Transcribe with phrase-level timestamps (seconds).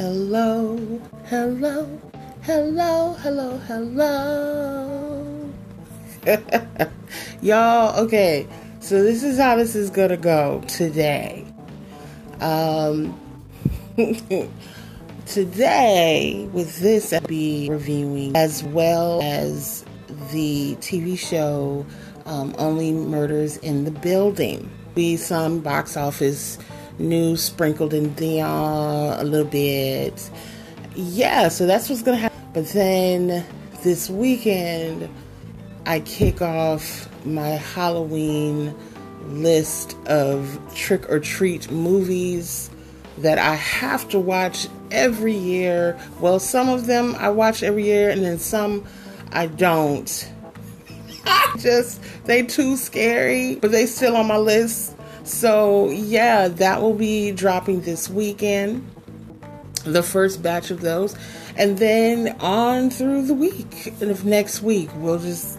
[0.00, 0.78] Hello,
[1.26, 2.00] hello,
[2.40, 5.50] hello, hello, hello.
[7.42, 8.46] Y'all, okay,
[8.80, 11.44] so this is how this is gonna go today.
[12.40, 13.20] Um,
[15.26, 19.84] today, with this, I'll be reviewing as well as
[20.32, 21.84] the TV show
[22.24, 24.70] um, Only Murders in the Building.
[24.94, 26.56] Be some box office
[27.00, 30.30] news sprinkled in there a little bit.
[30.94, 32.38] Yeah, so that's what's gonna happen.
[32.52, 33.44] But then
[33.82, 35.08] this weekend,
[35.86, 38.74] I kick off my Halloween
[39.26, 42.70] list of trick or treat movies
[43.18, 45.98] that I have to watch every year.
[46.20, 48.84] Well, some of them I watch every year, and then some
[49.32, 50.28] I don't.
[51.58, 54.96] Just they too scary, but they still on my list.
[55.24, 58.88] So yeah, that will be dropping this weekend.
[59.84, 61.16] The first batch of those,
[61.56, 63.94] and then on through the week.
[64.00, 65.58] And if next week we'll just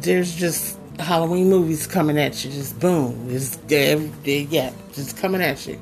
[0.00, 5.80] there's just Halloween movies coming at you, just boom, just yeah, just coming at you.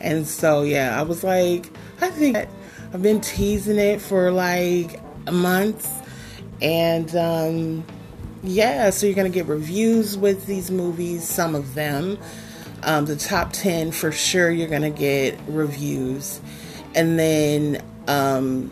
[0.00, 5.32] And so yeah, I was like, I think I've been teasing it for like a
[5.32, 5.88] month,
[6.62, 7.84] and um,
[8.42, 12.18] yeah, so you're gonna get reviews with these movies, some of them.
[12.84, 16.40] Um, the top 10 for sure you're gonna get reviews.
[16.94, 18.70] And then um,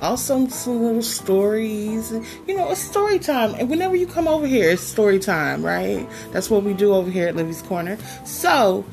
[0.00, 2.12] also some little stories.
[2.46, 3.54] You know it's story time.
[3.54, 6.08] And whenever you come over here it's story time right?
[6.32, 7.98] That's what we do over here at livy's corner.
[8.24, 8.84] So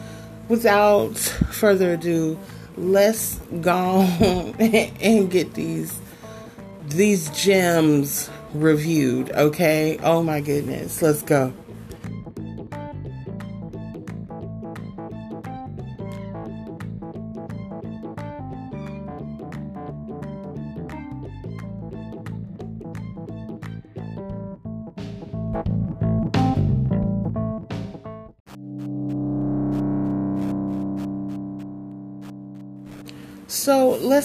[0.47, 2.39] without further ado
[2.77, 4.01] let's go
[4.59, 5.99] and get these
[6.87, 9.97] these gems reviewed okay?
[10.03, 11.53] Oh my goodness let's go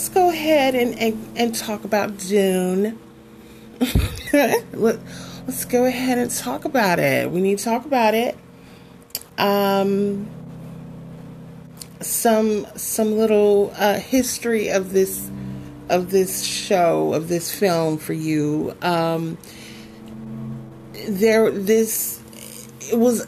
[0.00, 2.98] let's go ahead and, and, and talk about Dune.
[4.32, 4.98] Let,
[5.46, 7.30] us go ahead and talk about it.
[7.30, 8.34] We need to talk about it.
[9.36, 10.26] Um,
[12.00, 15.30] some some little uh, history of this
[15.90, 18.74] of this show of this film for you.
[18.80, 19.36] Um,
[21.10, 22.22] there, this
[22.90, 23.26] it was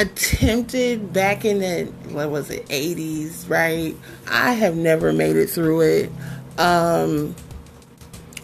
[0.00, 3.94] attempted back in the what was it 80s right?
[4.26, 6.12] I have never made it through it.
[6.58, 7.34] Um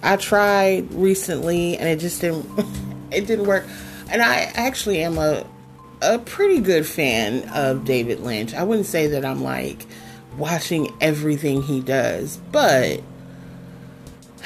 [0.02, 2.46] i tried recently and it just didn't
[3.10, 3.66] it didn't work.
[4.10, 5.46] And i actually am a
[6.02, 8.52] a pretty good fan of david lynch.
[8.52, 9.86] I wouldn't say that i'm like
[10.36, 13.00] watching everything he does but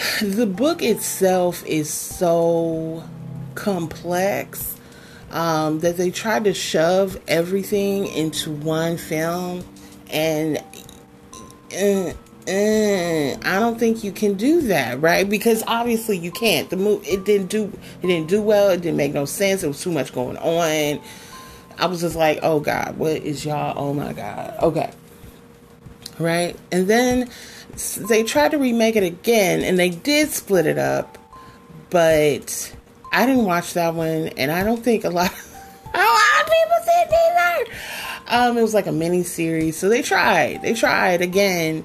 [0.22, 3.02] the book itself is so
[3.56, 4.76] complex
[5.30, 9.64] um, that they tried to shove everything into one film,
[10.10, 10.58] and
[11.72, 12.12] uh,
[12.48, 15.28] uh, I don't think you can do that, right?
[15.28, 16.68] Because obviously you can't.
[16.70, 18.70] The movie it didn't do it didn't do well.
[18.70, 19.62] It didn't make no sense.
[19.62, 21.00] It was too much going on.
[21.78, 23.74] I was just like, oh God, what is y'all?
[23.76, 24.54] Oh my God.
[24.60, 24.90] Okay.
[26.18, 26.56] Right?
[26.72, 27.30] And then
[28.08, 31.18] they tried to remake it again and they did split it up,
[31.88, 32.74] but
[33.12, 35.32] I didn't watch that one, and I don't think a lot,
[35.94, 37.72] a lot of people did either.
[38.28, 40.62] Um, it was like a mini series, so they tried.
[40.62, 41.84] They tried again.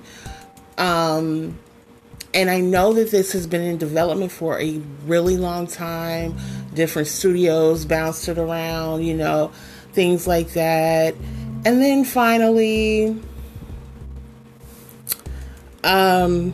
[0.77, 1.57] Um,
[2.33, 6.37] and I know that this has been in development for a really long time.
[6.73, 9.51] Different studios bounced it around, you know,
[9.93, 11.15] things like that.
[11.65, 13.19] And then finally,
[15.83, 16.53] um,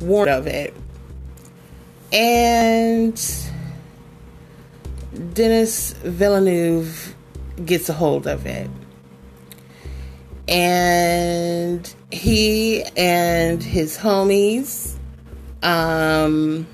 [0.00, 0.74] warned of it
[2.14, 3.20] and
[5.32, 7.14] Denis Villeneuve
[7.66, 8.70] gets a hold of it.
[10.46, 14.94] And he and his homies,
[15.62, 16.66] um,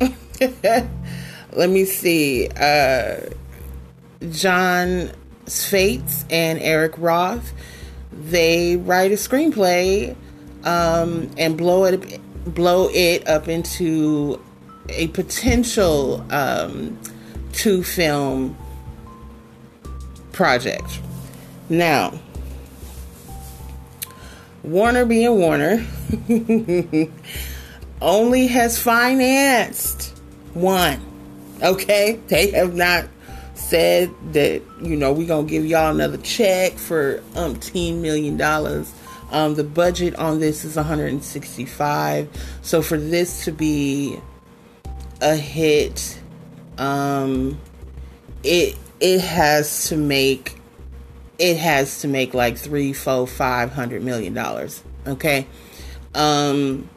[0.40, 3.16] let me see, uh,
[4.30, 5.10] Jon
[5.44, 7.52] Spaihts and Eric Roth,
[8.12, 10.16] they write a screenplay
[10.64, 12.20] um, and blow it
[12.54, 14.40] blow it up into
[14.88, 16.98] a potential um,
[17.52, 18.56] two film
[20.32, 21.00] project.
[21.68, 22.18] Now,
[24.62, 25.86] Warner being Warner
[28.02, 30.18] only has financed
[30.52, 31.00] one.
[31.62, 32.20] Okay?
[32.28, 33.06] They have not
[33.54, 38.92] said that, you know, we're going to give y'all another check for umpteen million dollars.
[39.30, 42.28] Um, the budget on this is 165.
[42.62, 44.18] So for this to be
[45.24, 46.20] a hit,
[46.78, 47.58] um,
[48.44, 50.60] it it has to make
[51.38, 54.84] it has to make like three, four, five hundred million dollars.
[55.06, 55.46] Okay,
[56.14, 56.88] um,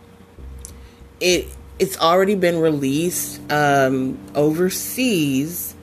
[1.20, 1.48] it
[1.80, 5.74] it's already been released um, overseas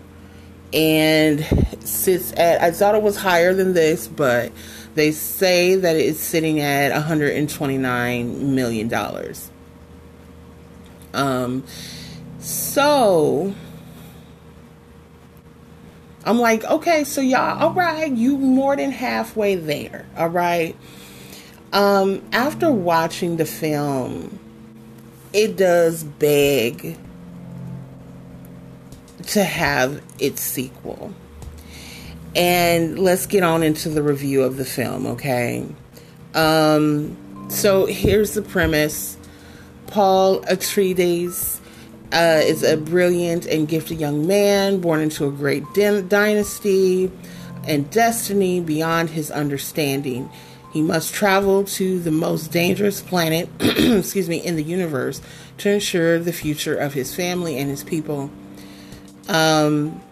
[0.72, 1.44] and
[1.80, 4.52] sits at I thought it was higher than this, but
[4.94, 9.50] they say that it's sitting at 129 million dollars.
[11.14, 11.64] Um
[12.44, 13.54] so
[16.24, 20.76] I'm like, okay, so y'all, all right, you more than halfway there, all right.
[21.72, 24.38] Um, after watching the film,
[25.32, 26.98] it does beg
[29.28, 31.14] to have its sequel.
[32.36, 35.66] And let's get on into the review of the film, okay?
[36.34, 39.16] Um, so here's the premise
[39.86, 41.60] Paul Atreides
[42.12, 47.10] uh, is a brilliant and gifted young man born into a great din- dynasty
[47.66, 50.30] and destiny beyond his understanding.
[50.72, 55.22] He must travel to the most dangerous planet, excuse me, in the universe
[55.58, 58.30] to ensure the future of his family and his people.
[59.28, 60.02] Um,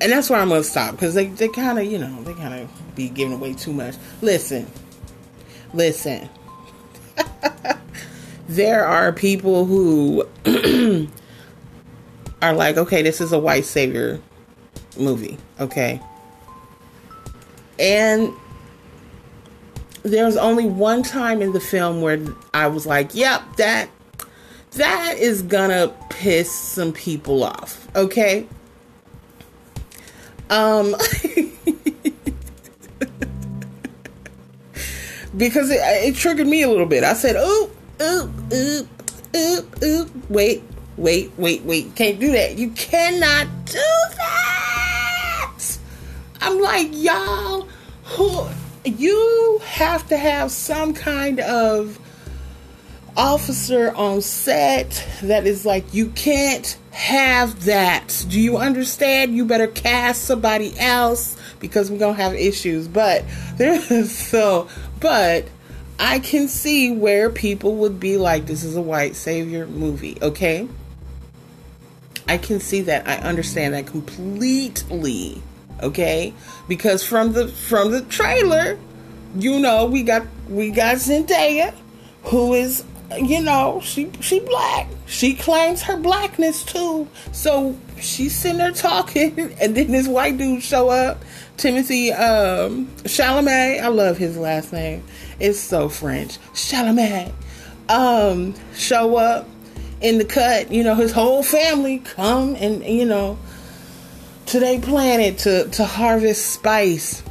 [0.00, 2.54] and that's where I'm gonna stop because they, they kind of you know they kind
[2.54, 3.94] of be giving away too much.
[4.20, 4.66] Listen,
[5.72, 6.28] listen.
[8.48, 10.26] there are people who
[12.42, 14.20] are like, okay, this is a white savior
[14.98, 16.00] movie, okay,
[17.78, 18.32] and
[20.02, 22.18] there's only one time in the film where
[22.54, 23.88] I was like, yep, that
[24.72, 28.46] that is gonna piss some people off, okay?
[30.50, 30.94] Um
[35.36, 37.04] because it, it triggered me a little bit.
[37.04, 38.88] I said, "Oop, oop, oop,
[39.36, 40.30] oop, oop.
[40.30, 40.62] Wait,
[40.96, 41.94] wait, wait, wait.
[41.94, 42.58] Can't do that.
[42.58, 43.78] You cannot do
[44.16, 45.78] that."
[46.40, 47.68] I'm like, "Y'all
[48.04, 48.46] who
[48.84, 51.98] you have to have some kind of
[53.16, 58.24] officer on set that is like, you can't have that.
[58.28, 59.36] Do you understand?
[59.36, 62.88] You better cast somebody else because we're gonna have issues.
[62.88, 63.24] But
[63.56, 64.68] there's so,
[65.00, 65.46] but
[65.98, 70.68] I can see where people would be like, this is a white savior movie, okay?
[72.28, 73.08] I can see that.
[73.08, 75.42] I understand that completely,
[75.82, 76.34] okay?
[76.68, 78.78] Because from the from the trailer,
[79.34, 81.74] you know, we got we got Zendaya,
[82.24, 82.84] who is
[83.16, 84.88] you know, she she black.
[85.06, 87.08] She claims her blackness too.
[87.32, 91.22] So she's sitting there talking, and then this white dude show up,
[91.56, 93.80] Timothy um, Chalamet.
[93.80, 95.04] I love his last name.
[95.40, 96.38] It's so French.
[96.52, 97.32] Chalamet.
[97.88, 99.48] Um, show up
[100.00, 100.72] in the cut.
[100.72, 103.38] You know, his whole family come and you know
[104.46, 107.22] to their planet to to harvest spice.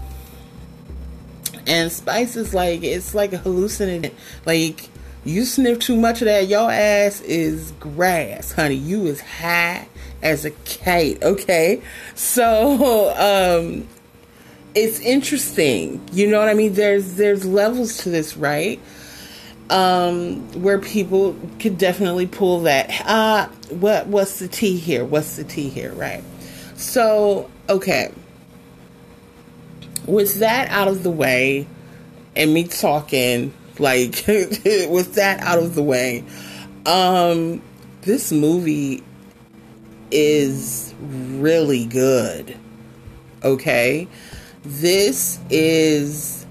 [1.65, 4.13] And spice is like it's like a hallucinogen.
[4.45, 4.89] Like
[5.25, 8.75] you sniff too much of that, your ass is grass, honey.
[8.75, 9.87] You is high
[10.21, 11.81] as a kite, okay?
[12.15, 13.13] So,
[13.63, 13.87] um,
[14.75, 16.01] it's interesting.
[16.11, 16.73] You know what I mean?
[16.73, 18.79] There's there's levels to this, right?
[19.69, 22.89] Um, where people could definitely pull that.
[23.05, 25.03] Uh, what what's the tea here?
[25.03, 26.23] What's the tea here, right?
[26.75, 28.13] So, okay.
[30.05, 31.67] With that out of the way,
[32.35, 36.23] and me talking like with that out of the way,
[36.85, 37.61] um,
[38.01, 39.03] this movie
[40.11, 42.57] is really good.
[43.43, 44.07] Okay,
[44.63, 46.45] this is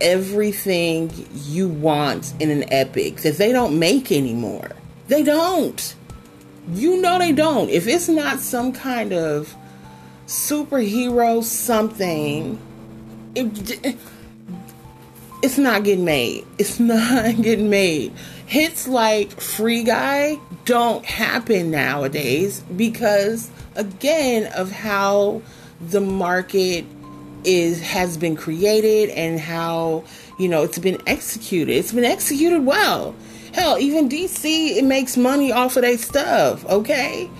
[0.00, 4.70] everything you want in an epic that they don't make anymore.
[5.08, 5.94] They don't.
[6.72, 7.70] You know they don't.
[7.70, 9.54] If it's not some kind of
[10.26, 12.58] superhero something,
[13.34, 13.96] it,
[15.42, 16.46] it's not getting made.
[16.58, 18.12] It's not getting made.
[18.46, 25.42] Hits like Free Guy don't happen nowadays because again of how
[25.80, 26.84] the market
[27.44, 30.04] is has been created and how
[30.38, 31.72] you know it's been executed.
[31.72, 33.14] It's been executed well.
[33.52, 36.64] Hell, even DC it makes money off of their stuff.
[36.66, 37.30] Okay,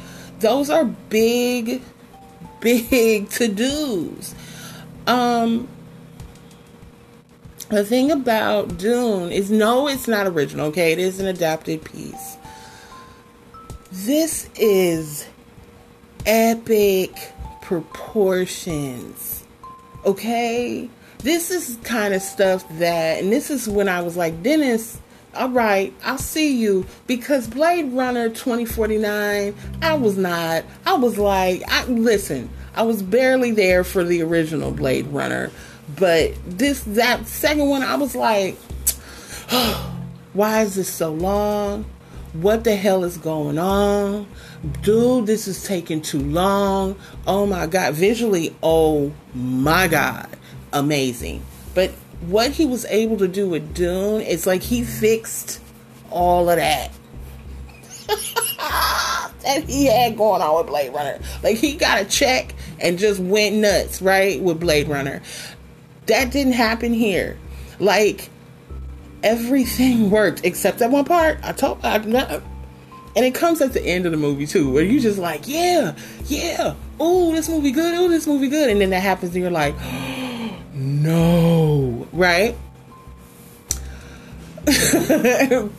[0.40, 1.82] those are big,
[2.60, 4.34] big to dos.
[5.06, 5.68] Um,
[7.70, 10.92] the thing about Dune is no, it's not original, okay?
[10.92, 12.36] It is an adapted piece.
[13.92, 15.26] This is
[16.26, 19.44] epic proportions.
[20.04, 20.88] Okay?
[21.18, 25.00] This is kind of stuff that, and this is when I was like, Denis,
[25.34, 30.64] all right, I'll see you because Blade Runner 2049, I was not.
[30.86, 35.50] I was like, I listen, I was barely there for the original Blade Runner,
[35.96, 38.56] but this that second one, I was like,
[39.50, 39.96] oh,
[40.32, 41.84] why is this so long?
[42.32, 44.26] What the hell is going on?
[44.82, 46.96] Dude, this is taking too long.
[47.26, 50.28] Oh my god, visually, oh my god,
[50.72, 51.44] amazing.
[51.74, 51.90] But
[52.26, 55.60] what he was able to do with Dune, it's like he fixed
[56.10, 56.90] all of that.
[59.44, 61.20] that he had going on with Blade Runner.
[61.42, 65.22] Like he got a check and just went nuts, right, with Blade Runner.
[66.06, 67.38] That didn't happen here.
[67.78, 68.28] Like
[69.22, 71.38] everything worked except that one part.
[71.42, 72.42] I told I not
[73.16, 75.94] and it comes at the end of the movie too, where you just like, yeah,
[76.26, 79.52] yeah, oh, this movie good, oh, this movie good, and then that happens, and you're
[79.52, 79.74] like,
[80.74, 82.56] no, right?
[84.64, 85.70] but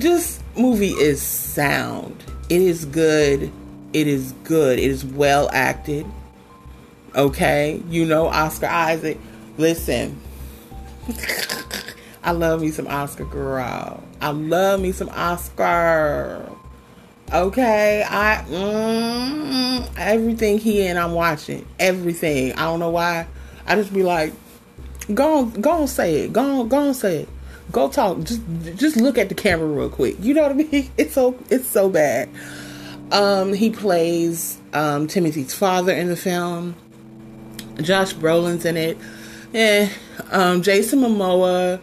[0.00, 2.24] this movie is sound.
[2.48, 3.52] It is good.
[3.92, 4.78] It is good.
[4.78, 6.06] It is well acted.
[7.14, 9.18] Okay, you know Oscar Isaac.
[9.58, 10.18] Listen,
[12.22, 14.02] I love me some Oscar girl.
[14.20, 16.48] I love me some Oscar.
[17.32, 22.52] Okay, I mm, everything he and I'm watching everything.
[22.52, 23.26] I don't know why.
[23.66, 24.32] I just be like,
[25.12, 26.32] go on, go on, say it.
[26.32, 27.28] Go on, go on, say it.
[27.70, 28.22] Go talk.
[28.24, 28.40] Just,
[28.76, 30.16] just look at the camera real quick.
[30.20, 30.90] You know what I mean?
[30.98, 32.28] It's so, it's so bad.
[33.10, 36.74] Um, he plays um, Timothy's father in the film.
[37.80, 38.98] Josh Brolin's in it.
[39.52, 39.88] Yeah.
[40.30, 41.80] Um, Jason Momoa.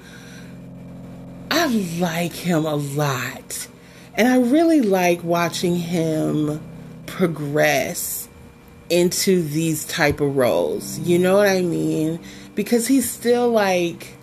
[1.51, 1.65] I
[1.99, 3.67] like him a lot.
[4.15, 6.61] And I really like watching him
[7.05, 8.27] progress
[8.89, 10.99] into these type of roles.
[10.99, 12.19] You know what I mean?
[12.55, 14.15] Because he's still like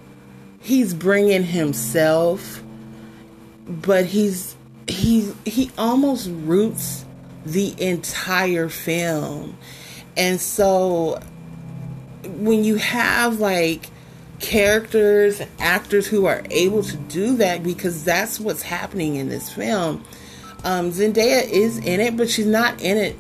[0.60, 2.62] he's bringing himself
[3.66, 7.04] but he's he he almost roots
[7.44, 9.56] the entire film.
[10.16, 11.20] And so
[12.26, 13.90] when you have like
[14.40, 19.50] characters, and actors who are able to do that because that's what's happening in this
[19.50, 20.04] film.
[20.64, 23.16] Um, Zendaya is in it, but she's not in it.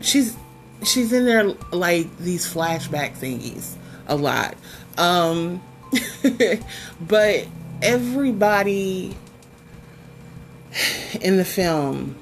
[0.00, 0.36] She's
[0.84, 3.74] she's in there like these flashback thingies
[4.06, 4.56] a lot.
[4.96, 5.62] Um,
[7.00, 7.46] but
[7.82, 9.16] everybody
[11.20, 12.16] in the film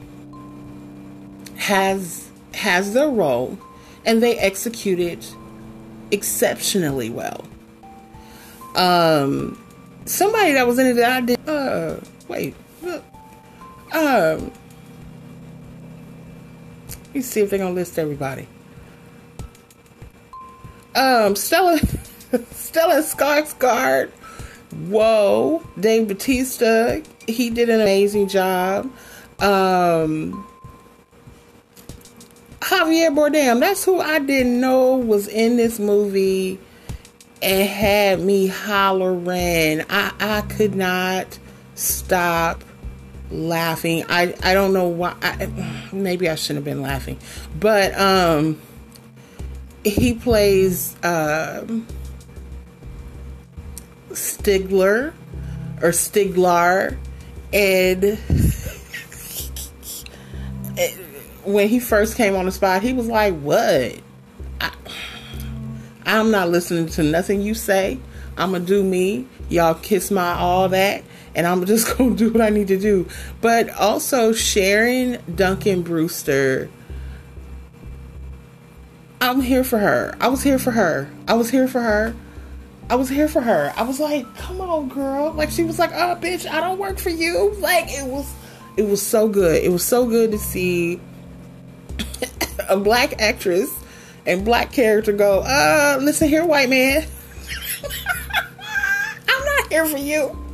[1.57, 3.59] has has their role
[4.05, 5.35] and they execute it
[6.11, 7.45] exceptionally well.
[8.75, 9.63] Um,
[10.05, 11.49] somebody that was in it that I did.
[11.49, 12.55] Uh, wait.
[13.93, 14.53] Um,
[17.15, 18.47] let's see if they're gonna list everybody.
[20.95, 21.79] Um, Stella,
[22.51, 24.11] Stella Skarsgård.
[24.89, 27.01] Whoa, Dave Batista.
[27.27, 28.91] He did an amazing job.
[29.41, 30.46] Um,
[32.67, 33.61] Javier Bardem.
[33.61, 36.59] That's who I didn't know was in this movie
[37.41, 39.83] and had me hollering.
[39.89, 41.39] I, I could not
[41.77, 42.65] stop
[43.31, 44.05] laughing.
[44.09, 45.15] I, I don't know why.
[45.23, 45.47] I,
[45.93, 47.19] maybe I shouldn't have been laughing.
[47.59, 48.61] But um,
[49.85, 51.65] he plays uh,
[54.11, 55.13] Stigler
[55.83, 56.97] or Stiglar.
[57.53, 58.19] And
[61.47, 64.01] when he first came on the spot, he was like, What?
[66.05, 67.99] I'm not listening to nothing you say.
[68.37, 69.27] I'm gonna do me.
[69.49, 71.03] Y'all kiss my all that,
[71.35, 73.09] and I'm just gonna do what I need to do.
[73.41, 76.71] But also Sharon Duncan Brewster.
[79.21, 80.15] I'm here for her.
[80.21, 81.11] I was here for her.
[81.27, 82.15] I was here for her.
[82.89, 83.73] I was here for her.
[83.75, 85.33] I was like, come on, girl.
[85.33, 87.55] Like she was like, oh bitch, I don't work for you.
[87.59, 88.33] Like it was
[88.77, 89.63] it was so good.
[89.65, 91.01] It was so good to see
[92.69, 93.71] a black actress
[94.27, 97.07] and black character go, uh, listen here, white man.
[99.29, 100.47] I'm not here for you.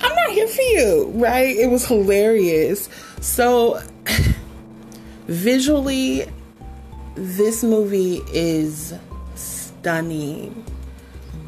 [0.00, 1.56] I'm not here for you, right?
[1.56, 2.88] It was hilarious.
[3.20, 3.80] So,
[5.26, 6.26] visually,
[7.14, 8.94] this movie is
[9.34, 10.64] stunning.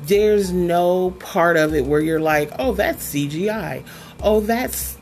[0.05, 3.85] There's no part of it where you're like, oh, that's CGI.
[4.23, 4.97] Oh, that's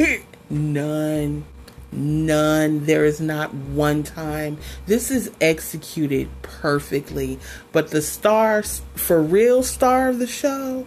[0.50, 1.44] none.
[1.92, 2.86] None.
[2.86, 4.58] There is not one time.
[4.86, 7.38] This is executed perfectly.
[7.70, 10.86] But the star, for real star of the show,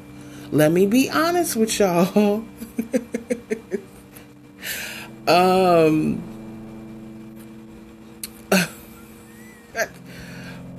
[0.51, 2.43] let me be honest with y'all.
[5.27, 6.23] um,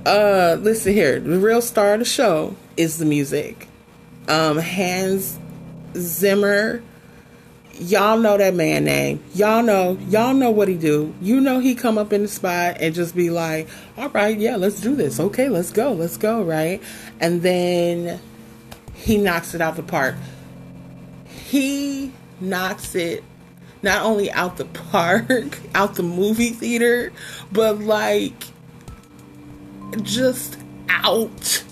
[0.07, 1.19] Uh, listen here.
[1.19, 3.67] The real star of the show is the music.
[4.29, 5.37] Um, Hans
[5.95, 6.81] Zimmer.
[7.79, 9.23] Y'all know that man name.
[9.33, 9.97] Y'all know.
[10.09, 11.13] Y'all know what he do.
[11.21, 13.67] You know he come up in the spot and just be like,
[13.97, 15.19] "All right, yeah, let's do this.
[15.19, 15.93] Okay, let's go.
[15.93, 16.81] Let's go." Right,
[17.19, 18.19] and then
[18.93, 20.15] he knocks it out the park.
[21.27, 23.23] He knocks it
[23.81, 27.11] not only out the park, out the movie theater,
[27.51, 28.47] but like
[30.01, 30.57] just
[30.89, 31.63] out.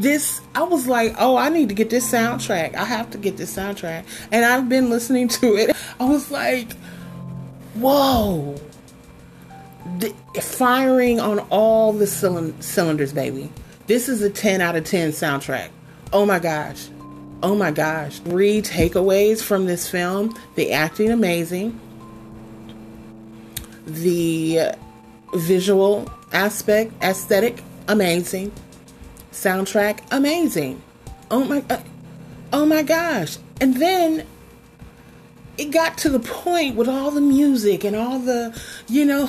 [0.00, 2.74] This, I was like, oh, I need to get this soundtrack.
[2.74, 4.04] I have to get this soundtrack.
[4.30, 5.74] And I've been listening to it.
[6.00, 6.72] I was like,
[7.74, 8.60] whoa.
[9.98, 13.50] The, firing on all the cylinders, baby.
[13.86, 15.70] This is a 10 out of 10 soundtrack.
[16.12, 16.88] Oh my gosh.
[17.42, 18.18] Oh my gosh.
[18.20, 21.80] Three takeaways from this film the acting, amazing.
[23.86, 24.72] The
[25.34, 28.52] visual aspect, aesthetic, amazing.
[29.36, 30.80] Soundtrack, amazing.
[31.30, 31.82] Oh my, uh,
[32.54, 33.36] oh my gosh.
[33.60, 34.26] And then
[35.58, 39.28] it got to the point with all the music and all the, you know,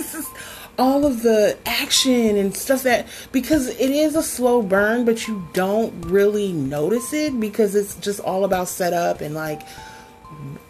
[0.78, 5.42] all of the action and stuff that because it is a slow burn, but you
[5.54, 9.66] don't really notice it because it's just all about setup and like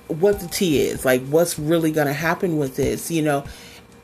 [0.07, 3.43] what the tea is, like what's really gonna happen with this, you know.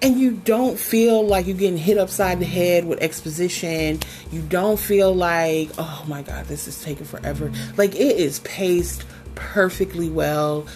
[0.00, 4.00] And you don't feel like you're getting hit upside the head with exposition.
[4.30, 7.50] You don't feel like, oh my god, this is taking forever.
[7.76, 10.66] Like it is paced perfectly well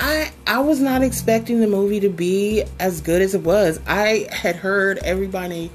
[0.00, 3.78] I I was not expecting the movie to be as good as it was.
[3.86, 5.70] I had heard everybody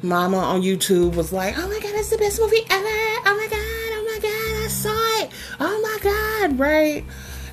[0.00, 2.88] mama on YouTube was like, "Oh my god, it's the best movie ever.
[3.26, 3.58] Oh my god.
[3.58, 5.30] Oh my god, I saw it.
[5.60, 7.04] Oh my god." Right?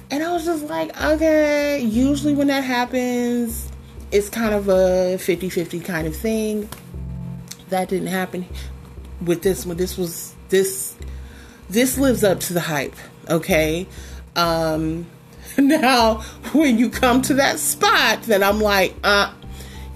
[0.10, 3.69] And I was just like, "Okay, usually when that happens,
[4.12, 6.70] it's kind of a 50-50 kind of thing.
[7.70, 8.46] That didn't happen
[9.24, 9.78] with this one.
[9.78, 10.96] This was this
[11.70, 12.96] this lives up to the hype,
[13.30, 13.86] okay?
[14.36, 15.06] Um
[15.58, 16.16] now
[16.54, 19.32] when you come to that spot that i'm like uh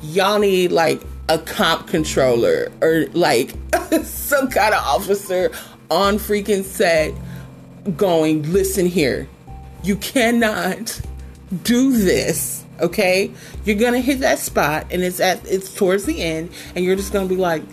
[0.01, 3.53] y'all need like a comp controller or like
[4.03, 5.51] some kind of officer
[5.89, 7.13] on freaking set
[7.97, 9.27] going listen here
[9.83, 10.99] you cannot
[11.63, 13.31] do this okay
[13.65, 17.13] you're gonna hit that spot and it's at it's towards the end and you're just
[17.13, 17.63] gonna be like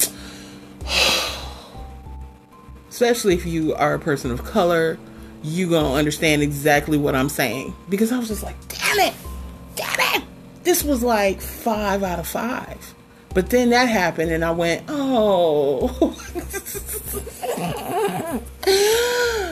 [2.89, 4.99] especially if you are a person of color
[5.43, 7.75] you gonna understand exactly what I'm saying.
[7.89, 9.15] Because I was just like, damn it,
[9.77, 10.23] damn it.
[10.63, 12.95] This was like five out of five.
[13.33, 16.17] But then that happened and I went, oh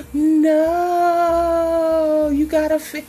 [0.12, 3.04] no, you gotta fi-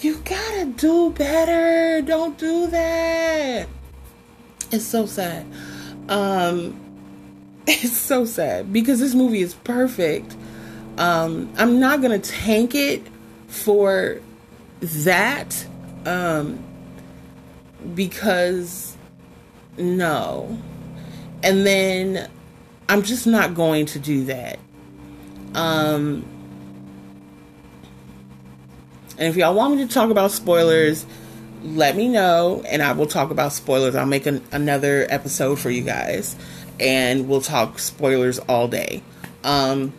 [0.00, 2.02] you gotta do better.
[2.02, 3.68] Don't do that.
[4.70, 5.46] It's so sad.
[6.08, 6.80] Um
[7.66, 10.36] it's so sad because this movie is perfect
[10.98, 13.02] um, I'm not gonna tank it
[13.48, 14.20] for
[14.80, 15.66] that
[16.06, 16.62] um,
[17.94, 18.96] because
[19.76, 20.58] no,
[21.42, 22.30] and then
[22.88, 24.58] I'm just not going to do that.
[25.54, 26.24] Um,
[29.18, 31.06] and if y'all want me to talk about spoilers,
[31.62, 33.94] let me know and I will talk about spoilers.
[33.94, 36.36] I'll make an, another episode for you guys
[36.78, 39.02] and we'll talk spoilers all day.
[39.42, 39.92] Um,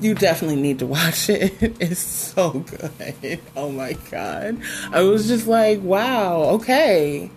[0.00, 1.54] you definitely need to watch it.
[1.80, 3.40] It's so good.
[3.56, 4.58] Oh my god.
[4.92, 7.30] I was just like, wow, okay.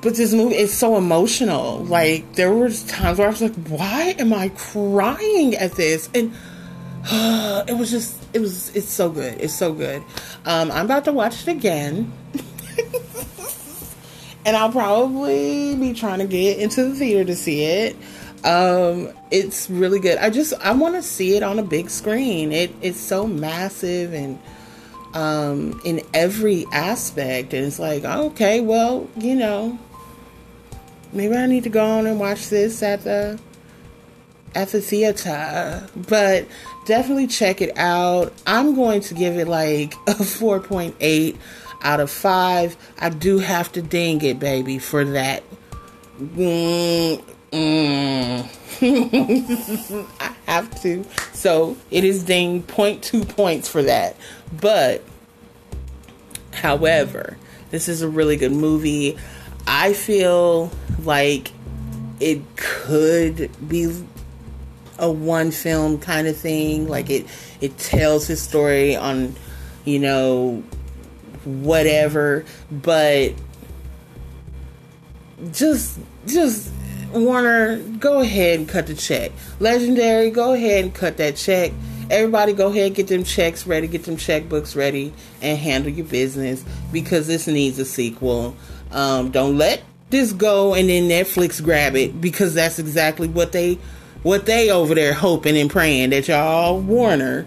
[0.00, 1.78] But this movie is so emotional.
[1.84, 6.10] Like there were times where I was like, why am I crying at this?
[6.14, 6.34] And
[7.68, 9.38] it was just it was it's so good.
[9.38, 10.02] It's so good.
[10.46, 12.10] Um, I'm about to watch it again.
[14.46, 17.96] and I'll probably be trying to get into the theater to see it.
[18.44, 20.16] Um, it's really good.
[20.16, 22.52] I just I want to see it on a big screen.
[22.52, 24.38] It it's so massive and
[25.12, 29.78] um, in every aspect, and it's like okay, well, you know,
[31.12, 33.38] maybe I need to go on and watch this at the
[34.54, 36.46] at the theater, but
[36.86, 38.32] definitely check it out.
[38.46, 41.36] I'm going to give it like a 4.8
[41.82, 42.76] out of 5.
[42.98, 45.42] I do have to ding it, baby, for that.
[46.18, 47.22] Mm,
[47.54, 48.50] Mm.
[50.20, 51.04] I have to.
[51.32, 54.16] So it is ding 0.2 points for that.
[54.60, 55.04] But,
[56.52, 57.36] however,
[57.70, 59.16] this is a really good movie.
[59.68, 60.72] I feel
[61.04, 61.52] like
[62.18, 64.04] it could be
[64.98, 66.88] a one film kind of thing.
[66.88, 67.26] Like it,
[67.60, 69.34] it tells his story on,
[69.84, 70.62] you know,
[71.44, 72.44] whatever.
[72.70, 73.34] But
[75.52, 76.70] just, just
[77.12, 79.30] Warner, go ahead and cut the check.
[79.60, 81.72] Legendary, go ahead and cut that check.
[82.10, 86.64] Everybody go ahead, get them checks ready, get them checkbooks ready, and handle your business
[86.92, 88.56] because this needs a sequel.
[88.90, 93.78] Um, don't let this go and then Netflix grab it because that's exactly what they
[94.24, 97.46] what they over there hoping and praying that y'all Warner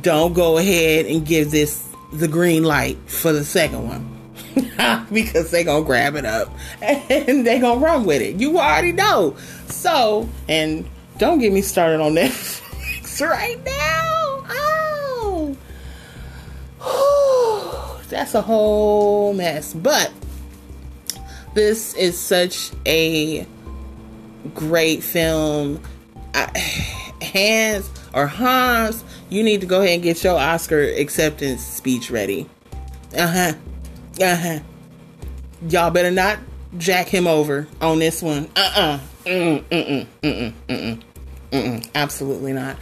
[0.00, 4.10] don't go ahead and give this the green light for the second one.
[5.12, 6.48] because they gonna grab it up
[6.82, 8.36] and they gonna run with it.
[8.36, 9.36] You already know.
[9.66, 14.04] So, and don't get me started on Netflix right now.
[16.86, 19.74] Oh, that's a whole mess.
[19.74, 20.12] But
[21.54, 23.46] this is such a
[24.54, 25.80] great film.
[26.34, 26.58] I,
[27.22, 32.48] Hans or Hans, you need to go ahead and get your Oscar acceptance speech ready.
[33.16, 33.52] Uh huh.
[34.20, 34.58] Uh huh.
[35.68, 36.38] Y'all better not
[36.78, 38.48] jack him over on this one.
[38.56, 38.80] Uh uh-uh.
[38.80, 39.00] uh.
[39.24, 41.02] Mm mm mm mm
[41.50, 42.76] mm Absolutely not.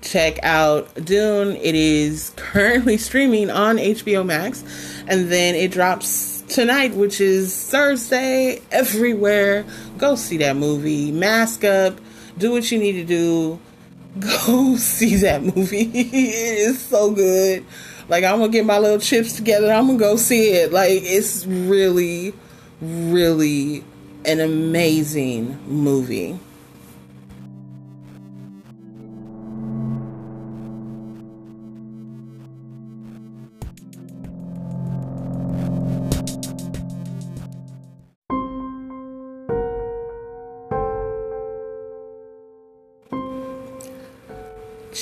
[0.00, 1.56] Check out Dune.
[1.56, 4.62] It is currently streaming on HBO Max,
[5.08, 9.64] and then it drops tonight, which is Thursday, everywhere.
[9.98, 11.10] Go see that movie.
[11.10, 11.98] Mask up.
[12.38, 13.58] Do what you need to do.
[14.18, 15.90] Go see that movie.
[15.94, 17.64] it is so good.
[18.08, 19.72] Like I'm gonna get my little chips together.
[19.72, 20.72] I'm gonna go see it.
[20.72, 22.32] Like it's really,
[22.80, 23.84] really
[24.24, 26.38] an amazing movie.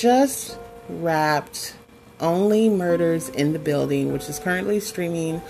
[0.00, 1.76] Just wrapped
[2.18, 5.40] only Murders in the Building, which is currently streaming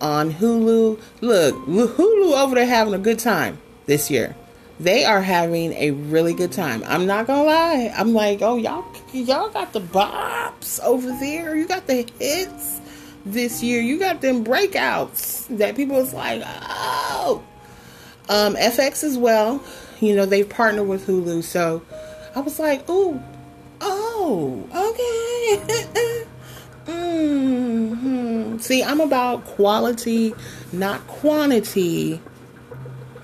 [0.00, 0.98] on Hulu.
[1.20, 4.34] Look, Hulu over there having a good time this year.
[4.80, 6.82] They are having a really good time.
[6.86, 7.92] I'm not gonna lie.
[7.94, 11.54] I'm like, oh y'all, y'all got the bops over there.
[11.54, 12.80] You got the hits
[13.26, 13.82] this year.
[13.82, 17.42] You got them breakouts that people is like, oh.
[18.28, 19.62] Um, FX as well.
[20.00, 21.82] You know they've partnered with Hulu, so
[22.34, 23.22] I was like, ooh,
[24.28, 26.24] Oh, okay.
[26.86, 28.58] mm-hmm.
[28.58, 30.34] See, I'm about quality,
[30.72, 32.20] not quantity.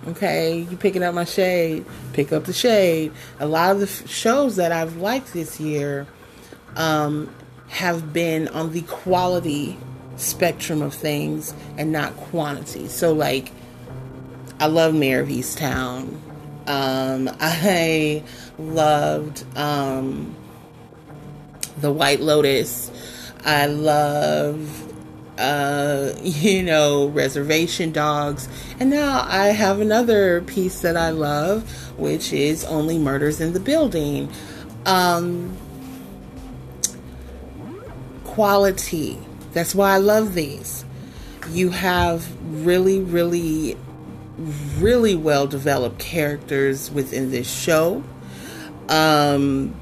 [0.07, 3.11] Okay, you picking up my shade, pick up the shade.
[3.41, 6.07] A lot of the f- shows that I've liked this year
[6.77, 7.35] um,
[7.67, 9.77] have been on the quality
[10.15, 12.87] spectrum of things and not quantity.
[12.87, 13.51] So, like,
[14.61, 16.17] I love Mare of Easttown.
[16.69, 18.23] Um, I
[18.57, 20.37] loved um,
[21.79, 22.91] the White Lotus.
[23.45, 28.49] I love, uh, you know, Reservation Dogs.
[28.79, 33.61] And now I have another piece that I love, which is Only Murders in the
[33.61, 34.31] Building.
[34.87, 35.57] Um,
[38.25, 39.19] quality.
[39.53, 40.85] That's why I love these.
[41.51, 42.27] You have
[42.65, 43.77] really, really,
[44.79, 48.03] really well developed characters within this show.
[48.89, 49.75] Um,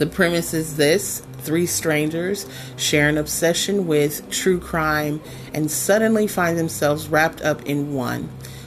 [0.00, 2.46] the premise is this three strangers
[2.78, 5.20] share an obsession with true crime
[5.52, 8.22] and suddenly find themselves wrapped up in one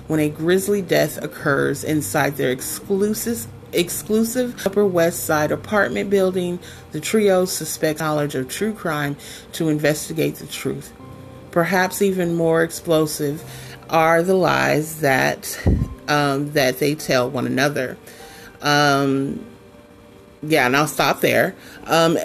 [0.06, 6.60] when a grisly death occurs inside their exclusive exclusive Upper West Side apartment building.
[6.92, 9.18] The trio suspect knowledge of true crime
[9.54, 10.94] to investigate the truth.
[11.50, 13.44] Perhaps even more explosive
[13.90, 15.60] are the lies that
[16.08, 17.98] um, that they tell one another.
[18.62, 19.44] Um,
[20.44, 21.56] yeah, and I'll stop there.
[21.86, 22.18] Um,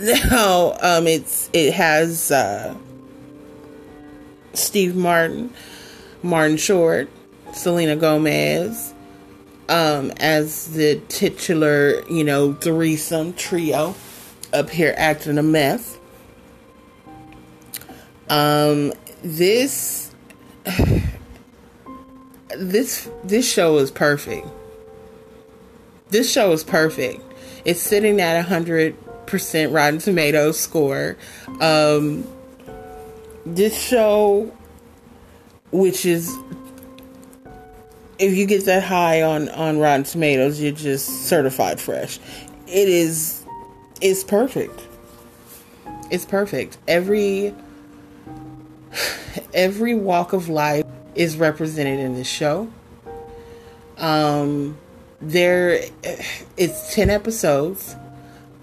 [0.00, 2.74] now, um, it's it has uh,
[4.52, 5.52] Steve Martin,
[6.22, 7.08] Martin Short,
[7.52, 8.94] Selena Gomez,
[9.68, 13.94] um, as the titular, you know, threesome trio
[14.52, 15.98] up here acting a mess.
[18.28, 20.14] Um, this
[22.56, 24.46] this this show is perfect.
[26.10, 27.22] This show is perfect.
[27.64, 31.16] It's sitting at a hundred percent Rotten Tomatoes score.
[31.60, 32.26] Um,
[33.46, 34.52] this show,
[35.70, 36.36] which is
[38.18, 42.18] if you get that high on on Rotten Tomatoes, you're just certified fresh.
[42.66, 43.44] It is
[44.00, 44.86] it's perfect.
[46.10, 46.78] It's perfect.
[46.86, 47.54] Every
[49.54, 52.70] every walk of life is represented in this show.
[53.98, 54.78] Um
[55.22, 55.80] there
[56.56, 57.96] it's 10 episodes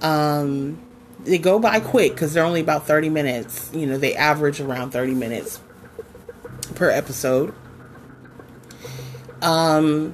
[0.01, 0.79] um
[1.23, 4.91] they go by quick because they're only about 30 minutes you know they average around
[4.91, 5.61] 30 minutes
[6.75, 7.53] per episode
[9.41, 10.13] Um,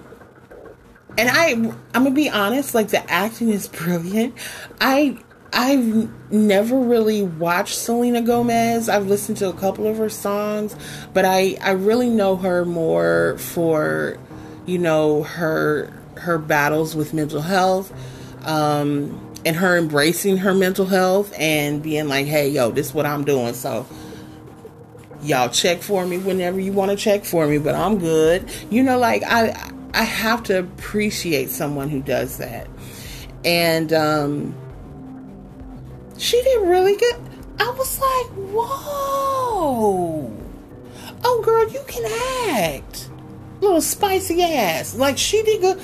[1.18, 4.36] and I, I'm gonna be honest, like the acting is brilliant.
[4.80, 5.18] I,
[5.54, 8.90] I've never really watched Selena Gomez.
[8.90, 10.76] I've listened to a couple of her songs,
[11.14, 14.18] but I, I really know her more for,
[14.66, 15.92] you know, her,
[16.26, 17.94] her battles with mental health,
[18.46, 23.06] um, and her embracing her mental health and being like, hey, yo, this is what
[23.06, 23.54] I'm doing.
[23.54, 23.86] So,
[25.26, 28.50] y'all check for me whenever you want to check for me, but I'm good.
[28.70, 32.68] You know, like I I have to appreciate someone who does that.
[33.44, 34.56] And um
[36.18, 37.16] she did really good.
[37.60, 40.32] I was like, whoa.
[41.24, 42.06] Oh girl, you can
[42.52, 43.05] act.
[43.66, 44.94] Little spicy ass.
[44.94, 45.82] Like she did good.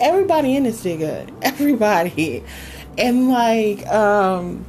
[0.00, 1.30] Everybody in this did good.
[1.42, 2.42] Everybody.
[2.96, 4.64] And like, um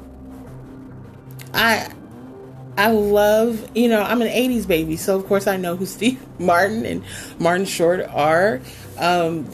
[1.53, 1.89] I
[2.77, 6.19] I love, you know, I'm an 80s baby, so of course I know who Steve
[6.37, 7.03] Martin and
[7.39, 8.59] Martin Short are.
[8.97, 9.49] Um,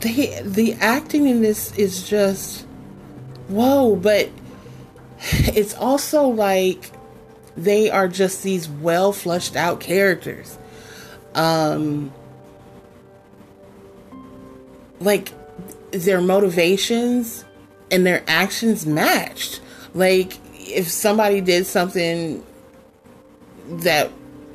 [0.00, 2.66] they, the acting in this is just
[3.48, 4.30] whoa, but
[5.20, 6.90] it's also like
[7.56, 10.58] they are just these well flushed out characters.
[11.36, 12.12] Um,
[15.00, 15.32] like
[15.92, 17.44] their motivations
[17.90, 19.60] and their actions matched.
[19.94, 22.44] Like if somebody did something
[23.68, 24.10] that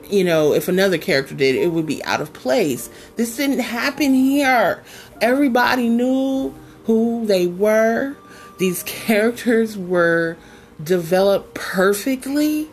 [0.10, 2.89] you know, if another character did, it would be out of place.
[3.15, 4.84] This didn't happen here.
[5.22, 8.17] Everybody knew who they were.
[8.58, 10.38] These characters were
[10.84, 12.67] developed perfectly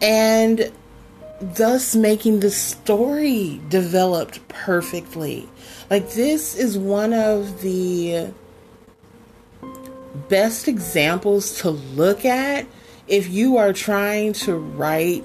[0.00, 0.72] and
[1.40, 5.48] thus making the story developed perfectly.
[5.90, 8.32] Like this is one of the
[10.28, 12.66] best examples to look at
[13.06, 15.24] if you are trying to write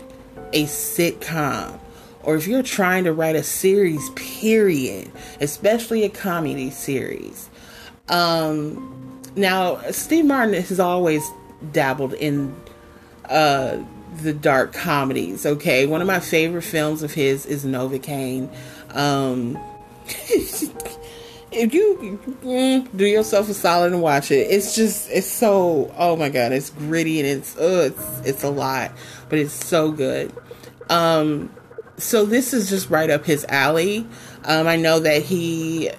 [0.53, 1.79] a sitcom
[2.23, 7.49] or if you're trying to write a series, period, especially a comedy series.
[8.09, 11.27] Um, now, Steve Martin has always
[11.71, 12.55] dabbled in
[13.25, 13.77] uh,
[14.11, 15.45] the dark comedies.
[15.45, 18.49] Okay, one of my favorite films of his is Novocaine.
[18.93, 19.57] Um,
[21.51, 26.15] if you mm, do yourself a solid and watch it, it's just it's so oh
[26.15, 28.91] my god, it's gritty and it's uh, it's it's a lot,
[29.29, 30.33] but it's so good.
[30.89, 31.53] Um,
[31.97, 34.07] so this is just right up his alley.
[34.43, 35.91] Um, I know that he,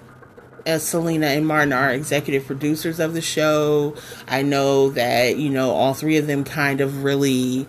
[0.67, 3.95] as Selena and Martin, are executive producers of the show.
[4.29, 7.67] I know that you know all three of them kind of really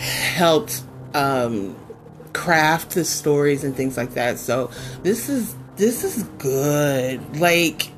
[0.00, 0.82] helped
[1.14, 1.76] um,
[2.32, 4.38] craft the stories and things like that.
[4.38, 4.70] So
[5.02, 7.38] this is this is good.
[7.38, 7.90] Like,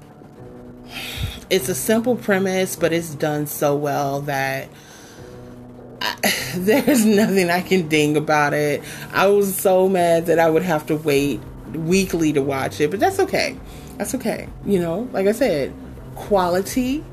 [1.50, 4.68] it's a simple premise, but it's done so well that
[6.00, 6.14] I,
[6.56, 8.82] there's nothing I can ding about it.
[9.12, 11.40] I was so mad that I would have to wait
[11.74, 13.56] weekly to watch it, but that's okay.
[13.98, 14.48] That's okay.
[14.64, 15.72] You know, like I said,
[16.14, 17.04] quality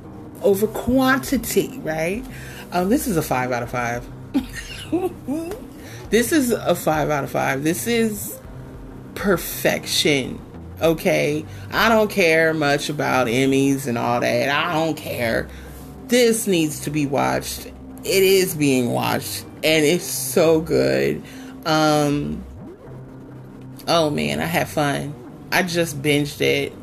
[0.42, 2.24] over quantity, right?
[2.72, 4.08] Um, this is a five out of five.
[6.10, 7.64] this is a five out of five.
[7.64, 8.40] This is
[9.16, 10.40] perfection
[10.82, 11.46] okay?
[11.72, 14.50] I don't care much about Emmys and all that.
[14.50, 15.48] I don't care.
[16.08, 17.68] This needs to be watched.
[17.68, 21.24] It is being watched and it's so good.
[21.66, 22.44] Um
[23.88, 25.14] Oh man, I had fun.
[25.52, 26.74] I just binged it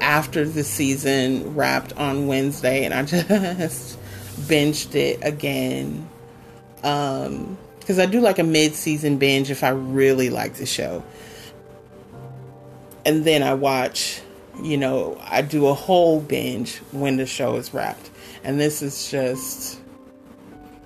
[0.00, 3.98] after the season wrapped on Wednesday and I just
[4.42, 6.08] binged it again.
[6.82, 11.02] Um because I do like a mid-season binge if I really like the show
[13.08, 14.20] and then I watch,
[14.62, 18.10] you know, I do a whole binge when the show is wrapped.
[18.44, 19.80] And this is just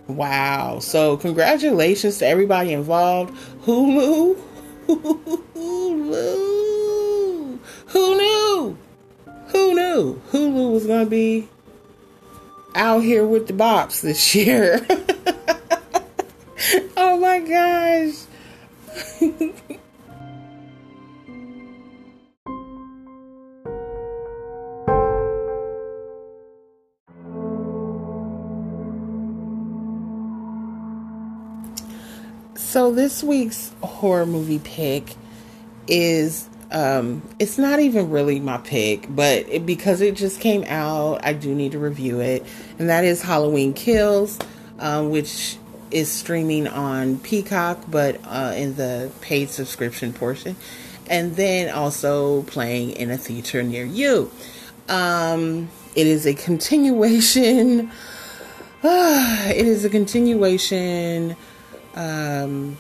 [0.07, 0.78] wow.
[0.78, 3.35] So, congratulations to everybody involved.
[3.64, 4.40] Hulu,
[4.87, 5.38] Hulu,
[7.87, 8.78] who knew?
[9.48, 11.48] Who knew Hulu was going to be
[12.76, 14.87] out here with the bops this year?
[16.96, 18.14] oh my gosh.
[32.55, 35.14] So this week's horror movie pick
[35.88, 41.25] is um it's not even really my pick, but it, because it just came out,
[41.25, 42.46] I do need to review it.
[42.79, 44.38] And that is Halloween Kills,
[44.79, 45.59] um, which
[45.92, 50.57] is streaming on Peacock, but uh, in the paid subscription portion,
[51.09, 54.31] and then also playing in a theater near you.
[54.88, 57.90] Um, it is a continuation.
[58.85, 61.37] It is a continuation
[61.94, 62.76] um,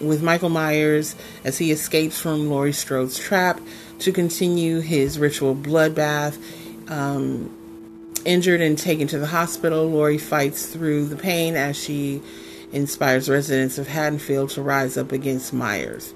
[0.00, 3.60] with Michael Myers as he escapes from Laurie Strode's trap
[4.00, 6.38] to continue his ritual bloodbath.
[6.88, 7.53] Um,
[8.24, 12.22] injured and taken to the hospital, Laurie fights through the pain as she
[12.72, 16.14] inspires residents of Haddonfield to rise up against Myers.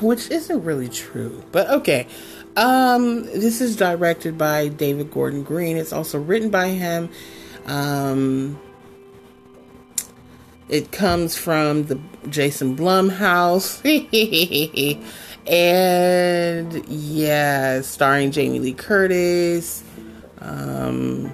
[0.00, 2.06] Which isn't really true, but okay.
[2.56, 5.76] Um, this is directed by David Gordon Green.
[5.76, 7.10] It's also written by him.
[7.66, 8.60] Um,
[10.68, 13.82] it comes from the Jason Blum house.
[15.46, 19.82] and yeah, starring Jamie Lee Curtis.
[20.42, 21.32] Um,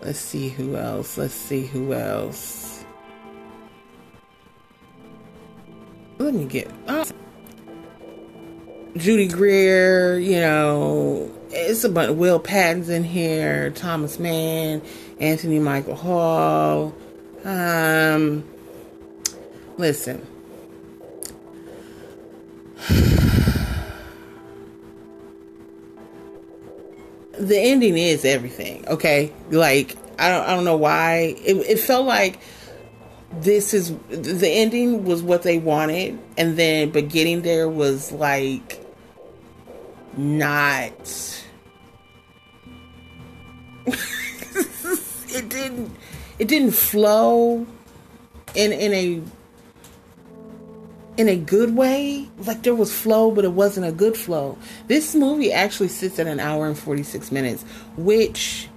[0.00, 1.18] let's see who else.
[1.18, 2.84] Let's see who else.
[6.18, 6.70] Let me get.
[6.88, 7.04] Oh.
[8.96, 12.16] Judy Greer, you know, it's a bunch.
[12.16, 14.80] Will Patton's in here, Thomas Mann,
[15.20, 16.94] Anthony Michael Hall.
[17.44, 18.42] Um,
[19.76, 20.26] listen.
[27.46, 29.32] The ending is everything, okay?
[29.50, 31.36] Like I don't I don't know why.
[31.44, 32.40] It it felt like
[33.32, 38.80] this is the ending was what they wanted and then but getting there was like
[40.16, 40.92] not
[43.86, 45.94] it didn't
[46.38, 47.66] it didn't flow
[48.54, 49.20] in in a
[51.16, 52.28] in a good way.
[52.38, 54.58] Like there was flow, but it wasn't a good flow.
[54.88, 57.62] This movie actually sits at an hour and 46 minutes,
[57.96, 58.68] which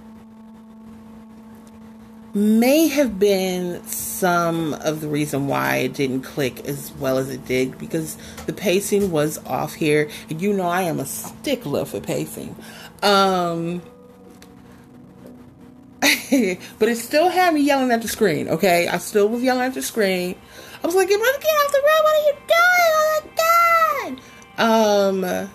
[2.32, 7.44] may have been some of the reason why it didn't click as well as it
[7.44, 10.08] did because the pacing was off here.
[10.28, 12.54] You know I am a stickler for pacing.
[13.02, 13.82] Um
[16.78, 18.88] but it still had me yelling at the screen, okay?
[18.88, 20.34] I still was yelling at the screen.
[20.82, 22.90] I was like, get off the road, what are you doing?
[22.96, 24.16] Oh
[24.56, 25.44] my god!
[25.44, 25.50] Um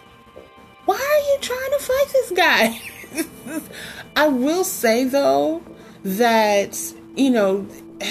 [0.86, 3.62] why are you trying to fight this guy?
[4.15, 5.63] I will say though
[6.03, 6.79] that,
[7.15, 7.67] you know,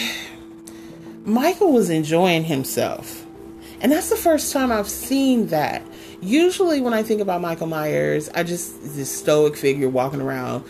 [1.25, 3.25] Michael was enjoying himself.
[3.81, 5.83] And that's the first time I've seen that.
[6.21, 10.65] Usually, when I think about Michael Myers, I just this stoic figure walking around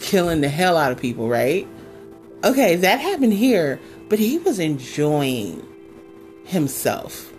[0.00, 1.66] killing the hell out of people, right?
[2.44, 5.66] Okay, that happened here, but he was enjoying
[6.44, 7.32] himself.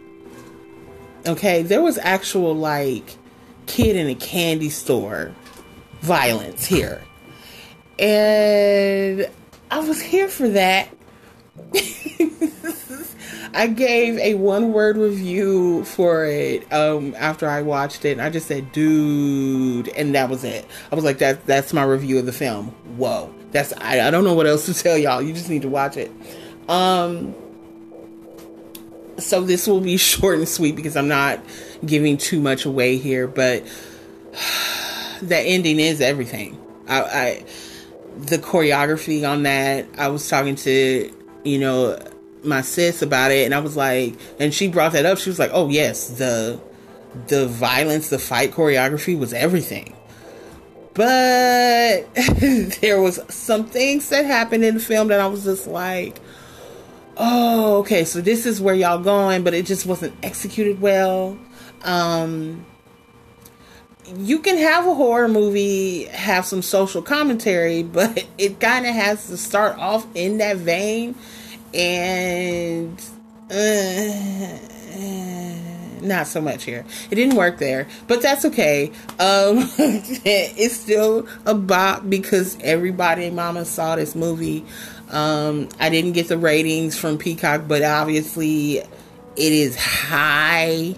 [1.25, 3.15] Okay, there was actual like
[3.65, 5.33] kid in a candy store
[6.01, 7.01] violence here.
[7.99, 9.29] And
[9.71, 10.89] I was here for that.
[13.53, 18.19] I gave a one word review for it um, after I watched it.
[18.19, 19.87] I just said, dude.
[19.89, 20.65] And that was it.
[20.91, 22.67] I was like, that, that's my review of the film.
[22.97, 23.33] Whoa.
[23.51, 25.21] That's I, I don't know what else to tell y'all.
[25.21, 26.11] You just need to watch it.
[26.69, 27.33] Um,
[29.17, 31.39] so this will be short and sweet because I'm not
[31.85, 33.63] giving too much away here, but
[35.21, 36.61] that ending is everything.
[36.87, 37.45] I, I
[38.17, 39.87] the choreography on that.
[39.97, 41.11] I was talking to,
[41.43, 41.99] you know,
[42.43, 45.17] my sis about it and I was like and she brought that up.
[45.17, 46.59] She was like, "Oh, yes, the
[47.27, 49.93] the violence, the fight choreography was everything."
[50.93, 52.13] But
[52.81, 56.19] there was some things that happened in the film that I was just like,
[57.17, 61.37] "Oh, okay, so this is where y'all going, but it just wasn't executed well."
[61.83, 62.65] Um
[64.15, 69.27] you can have a horror movie have some social commentary, but it kind of has
[69.27, 71.15] to start off in that vein,
[71.77, 73.01] and
[73.51, 74.57] uh,
[76.01, 76.85] not so much here.
[77.11, 78.87] It didn't work there, but that's okay.
[79.19, 84.65] Um, it's still a bop because everybody, mama, saw this movie.
[85.09, 88.87] Um, I didn't get the ratings from Peacock, but obviously it
[89.37, 90.95] is high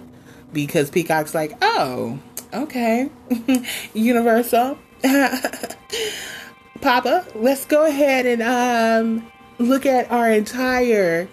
[0.52, 2.20] because Peacock's like, oh
[2.54, 3.10] okay.
[3.94, 4.78] Universal.
[6.82, 11.28] Papa, let's go ahead and um, look at our entire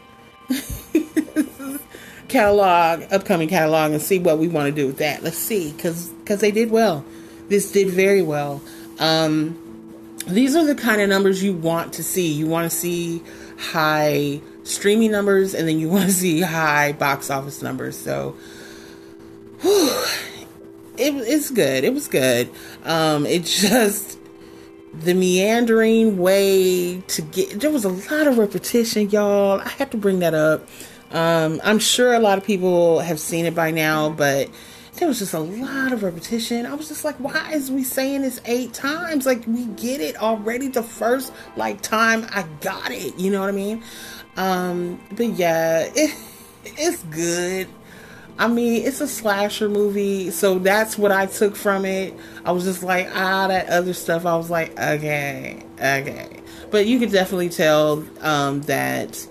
[2.28, 5.22] catalog, upcoming catalog, and see what we want to do with that.
[5.22, 7.04] Let's see, because because they did well.
[7.48, 8.60] This did very well.
[8.98, 9.62] Um,
[10.26, 12.32] these are the kind of numbers you want to see.
[12.32, 13.22] You want to see
[13.58, 17.96] high streaming numbers, and then you want to see high box office numbers.
[17.96, 18.36] So,
[19.60, 20.04] whew,
[20.98, 21.84] it, it's good.
[21.84, 22.50] It was good.
[22.84, 24.18] Um, it just
[24.94, 29.60] the meandering way to get there was a lot of repetition, y'all.
[29.60, 30.66] I have to bring that up.
[31.10, 34.50] Um, I'm sure a lot of people have seen it by now, but
[34.94, 36.66] there was just a lot of repetition.
[36.66, 39.26] I was just like, why is we saying this eight times?
[39.26, 43.18] Like we get it already the first like time I got it.
[43.18, 43.82] You know what I mean?
[44.36, 46.16] Um, but yeah, it,
[46.64, 47.68] it's good.
[48.38, 52.14] I mean, it's a slasher movie, so that's what I took from it.
[52.44, 54.26] I was just like, ah, that other stuff.
[54.26, 56.28] I was like, okay, okay.
[56.70, 59.26] But you could definitely tell um, that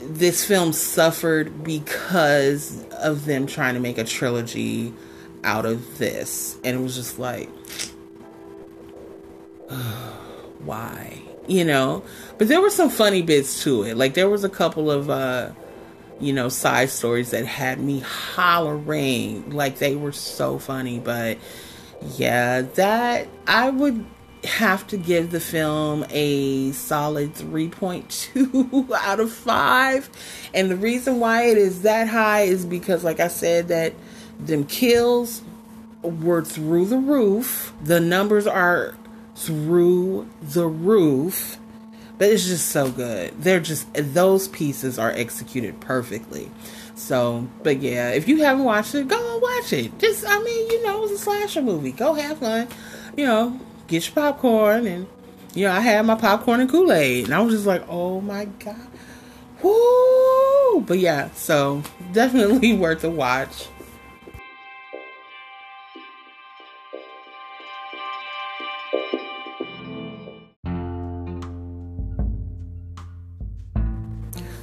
[0.00, 4.92] this film suffered because of them trying to make a trilogy
[5.44, 6.58] out of this.
[6.64, 7.48] And it was just like,
[10.64, 11.22] why?
[11.46, 12.02] You know?
[12.38, 13.96] But there were some funny bits to it.
[13.96, 15.50] Like, there was a couple of, uh,
[16.22, 19.50] you know, side stories that had me hollering.
[19.50, 21.00] Like, they were so funny.
[21.00, 21.38] But
[22.16, 24.06] yeah, that, I would
[24.44, 30.10] have to give the film a solid 3.2 out of 5.
[30.54, 33.92] And the reason why it is that high is because, like I said, that
[34.38, 35.42] them kills
[36.02, 37.72] were through the roof.
[37.82, 38.94] The numbers are
[39.34, 41.58] through the roof.
[42.18, 43.34] But it's just so good.
[43.42, 46.50] They're just, those pieces are executed perfectly.
[46.94, 49.98] So, but yeah, if you haven't watched it, go and watch it.
[49.98, 51.92] Just, I mean, you know, it's a slasher movie.
[51.92, 52.68] Go have fun.
[53.16, 55.06] You know, get your popcorn and
[55.54, 58.46] you know, I had my popcorn and Kool-Aid and I was just like, oh my
[58.46, 58.88] god.
[59.62, 60.80] Woo!
[60.80, 61.82] But yeah, so
[62.12, 63.68] definitely worth a watch.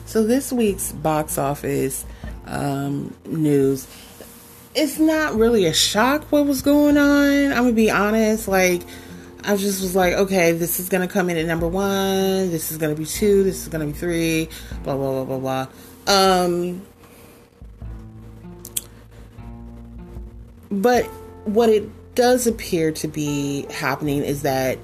[0.10, 2.03] So this week's box office
[2.47, 3.88] um, news
[4.74, 7.51] it's not really a shock what was going on.
[7.51, 8.82] I'm gonna be honest, like
[9.43, 12.80] I just was like, okay, this is gonna come in at number one, this is
[12.80, 14.49] gonna be two, this is gonna be three,
[14.84, 15.68] blah blah blah blah
[16.07, 16.41] blah.
[16.41, 16.82] Um
[20.72, 21.05] but
[21.45, 24.80] what it does appear to be happening is that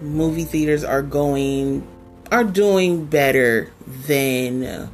[0.00, 1.84] movie theaters are going
[2.32, 3.70] are doing better
[4.06, 4.90] than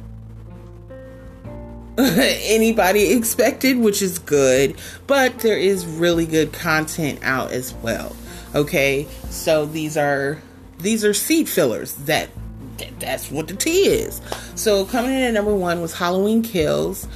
[1.97, 4.75] anybody expected, which is good,
[5.07, 8.13] but there is really good content out as well.
[8.53, 10.41] Okay, so these are
[10.79, 11.93] these are seat fillers.
[11.95, 12.29] That,
[12.77, 14.21] that that's what the tea is.
[14.55, 17.07] So coming in at number one was Halloween Kills,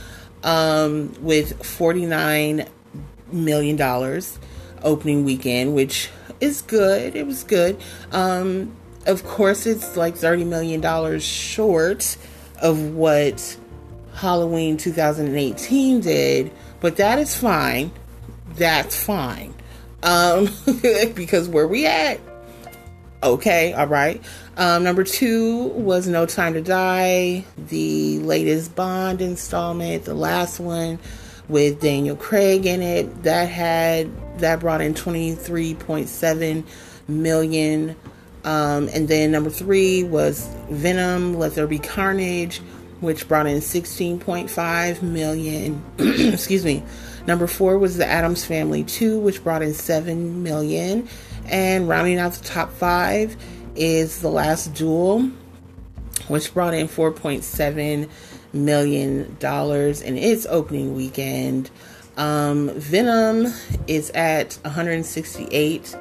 [0.44, 2.70] um, with forty nine
[3.30, 4.40] million dollars
[4.84, 6.10] opening weekend, which
[6.40, 7.14] is good.
[7.14, 7.82] It was good.
[8.14, 8.74] Um,
[9.06, 12.18] of course, it's like thirty million dollars short
[12.62, 13.58] of what
[14.16, 17.92] Halloween 2018 did, but that is fine.
[18.56, 19.54] That's fine.
[20.04, 20.50] Um,
[21.16, 22.20] because where we at?
[23.24, 24.22] Okay, all right.
[24.58, 31.00] Um, number two was No Time to Die, the latest Bond installment, the last one
[31.48, 33.24] with Daniel Craig in it.
[33.24, 36.64] That had that brought in 23.7
[37.08, 37.96] million.
[38.44, 42.60] Um, and then number three was Venom, Let There Be Carnage,
[43.00, 45.84] which brought in 16.5 million.
[45.98, 46.84] Excuse me.
[47.26, 51.08] Number four was the Addams Family 2, which brought in 7 million.
[51.46, 53.36] And rounding out the top five
[53.76, 55.30] is The Last Duel,
[56.28, 58.10] which brought in 4.7
[58.54, 61.72] million dollars in its opening weekend.
[62.18, 63.52] Um, Venom
[63.88, 65.96] is at 168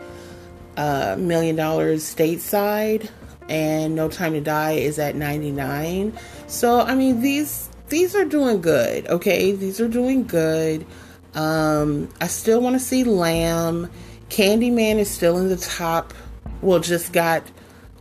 [0.77, 3.11] million dollars stateside
[3.49, 6.17] and No Time to Die is at 99.
[6.47, 9.53] So I mean these these are doing good, okay?
[9.53, 10.87] These are doing good.
[11.35, 13.91] Um I still want to see Lamb.
[14.31, 16.15] Candyman is still in the top.
[16.63, 17.43] Well, just got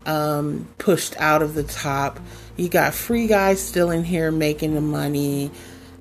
[0.05, 2.19] um pushed out of the top.
[2.57, 5.51] You got Free Guy still in here making the money.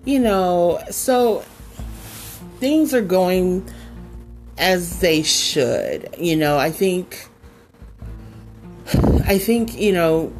[0.05, 1.45] You know, so
[2.59, 3.68] things are going
[4.61, 6.15] as they should.
[6.19, 7.27] You know, I think
[9.25, 10.33] I think, you know,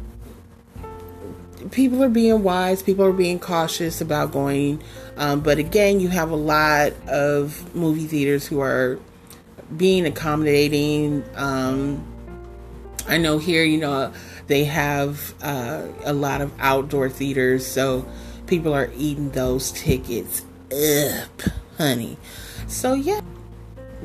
[1.71, 4.81] people are being wise, people are being cautious about going.
[5.17, 8.99] Um, but again, you have a lot of movie theaters who are
[9.75, 11.23] being accommodating.
[11.35, 12.05] Um,
[13.07, 14.13] I know here, you know,
[14.47, 18.05] they have uh, a lot of outdoor theaters, so
[18.47, 21.41] people are eating those tickets up,
[21.77, 22.17] honey.
[22.67, 23.21] So, yeah,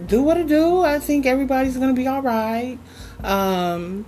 [0.07, 0.82] do what it do.
[0.82, 2.78] I think everybody's to be all right.
[3.22, 4.05] Um,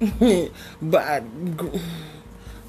[0.82, 1.24] but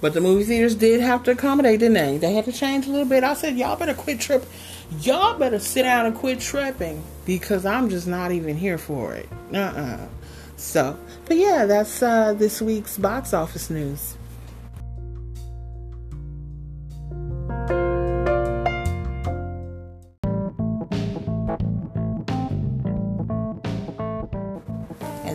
[0.01, 2.18] but the movie theaters did have to accommodate, didn't they?
[2.18, 3.24] They had to change a little bit.
[3.24, 4.45] I said, y'all better quit trip.
[4.99, 9.30] Y'all better sit down and quit tripping because I'm just not even here for it.
[9.53, 10.05] Uh-uh.
[10.57, 14.18] So, but yeah, that's uh, this week's box office news.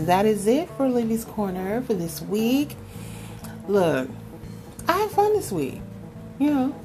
[0.08, 2.76] That is it for Livy's Corner for this week.
[3.68, 4.08] Look,
[4.88, 5.82] I had fun this week.
[6.38, 6.80] You know,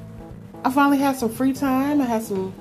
[0.65, 2.01] I finally had some free time.
[2.01, 2.53] I had some,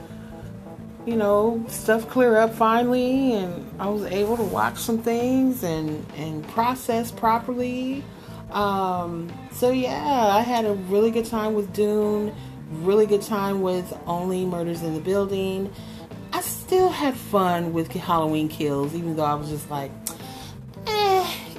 [1.05, 6.07] you know, stuff clear up finally, and I was able to watch some things and
[6.17, 8.05] and process properly.
[8.53, 12.33] Um, so yeah, I had a really good time with Dune.
[12.71, 15.73] Really good time with Only Murders in the Building.
[16.33, 19.91] I still had fun with Halloween Kills, even though I was just like.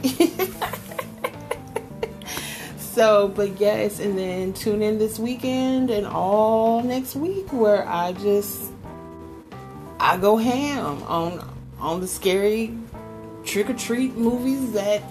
[2.78, 8.14] so, but yes, and then tune in this weekend and all next week where I
[8.14, 8.72] just
[10.00, 12.78] I go ham on on the scary
[13.46, 15.02] trick or treat movies that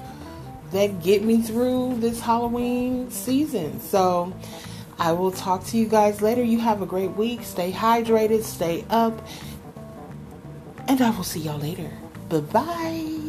[0.72, 3.80] that get me through this Halloween season.
[3.80, 4.32] So
[4.98, 6.42] I will talk to you guys later.
[6.42, 7.42] You have a great week.
[7.42, 9.26] Stay hydrated, stay up,
[10.88, 11.90] and I will see y'all later.
[12.28, 13.21] Bye bye.